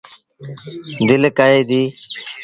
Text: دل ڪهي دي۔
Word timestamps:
دل 1.07 1.23
ڪهي 1.37 1.61
دي۔ 1.69 1.81